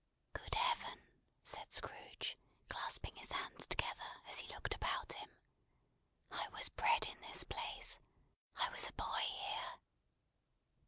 "Good 0.33 0.55
Heaven!" 0.55 1.03
said 1.43 1.71
Scrooge, 1.71 2.35
clasping 2.69 3.15
his 3.17 3.31
hands 3.33 3.67
together, 3.67 4.15
as 4.27 4.39
he 4.39 4.51
looked 4.51 4.73
about 4.73 5.13
him. 5.13 5.29
"I 6.31 6.49
was 6.49 6.69
bred 6.69 7.05
in 7.07 7.21
this 7.21 7.43
place. 7.43 7.99
I 8.55 8.67
was 8.71 8.89
a 8.89 8.93
boy 8.93 9.21
here!" 9.27 9.75